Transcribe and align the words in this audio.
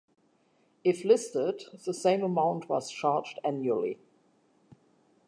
If 0.83 1.05
listed, 1.05 1.65
the 1.85 1.93
same 1.93 2.23
amount 2.23 2.67
was 2.67 2.89
charged 2.89 3.37
annually. 3.43 3.99